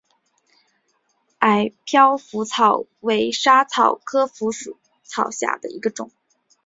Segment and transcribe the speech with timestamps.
[1.41, 4.51] 矮飘拂草为莎草科飘拂
[5.03, 6.09] 草属下的一个种。